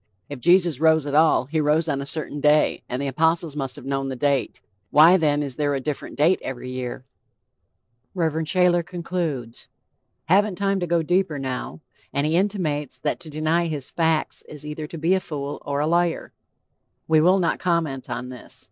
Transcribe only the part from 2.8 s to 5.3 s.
and the apostles must have known the date. Why